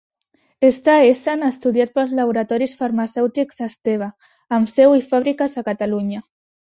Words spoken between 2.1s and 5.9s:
laboratoris farmacèutics Esteve, amb seu i fàbriques a